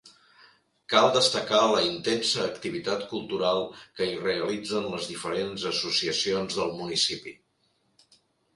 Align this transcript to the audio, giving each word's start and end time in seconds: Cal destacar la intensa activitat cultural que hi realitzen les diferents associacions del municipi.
Cal 0.93 1.09
destacar 1.15 1.59
la 1.71 1.83
intensa 1.87 2.41
activitat 2.45 3.05
cultural 3.13 3.61
que 3.99 4.09
hi 4.13 4.17
realitzen 4.25 4.89
les 4.97 5.13
diferents 5.13 5.69
associacions 5.75 6.61
del 6.63 6.77
municipi. 6.83 7.39